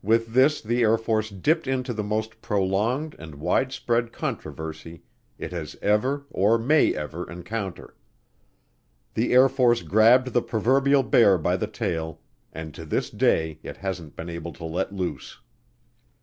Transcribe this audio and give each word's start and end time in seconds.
With 0.00 0.28
this 0.32 0.62
the 0.62 0.80
Air 0.80 0.96
Force 0.96 1.28
dipped 1.28 1.66
into 1.66 1.92
the 1.92 2.02
most 2.02 2.40
prolonged 2.40 3.14
and 3.18 3.34
widespread 3.34 4.10
controversy 4.10 5.02
it 5.36 5.52
has 5.52 5.76
ever, 5.82 6.24
or 6.30 6.56
may 6.56 6.94
ever, 6.94 7.30
encounter. 7.30 7.94
The 9.12 9.34
Air 9.34 9.50
Force 9.50 9.82
grabbed 9.82 10.32
the 10.32 10.40
proverbial 10.40 11.02
bear 11.02 11.36
by 11.36 11.58
the 11.58 11.66
tail 11.66 12.22
and 12.54 12.72
to 12.74 12.86
this 12.86 13.10
day 13.10 13.58
it 13.62 13.76
hasn't 13.76 14.16
been 14.16 14.30
able 14.30 14.54
to 14.54 14.64
let 14.64 14.94
loose. 14.94 15.38